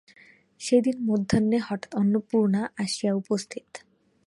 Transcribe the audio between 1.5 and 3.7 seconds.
হঠাৎ অন্নপূর্ণা আসিয়া উপস্থিত।